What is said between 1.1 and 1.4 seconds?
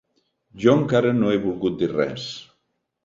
no n'he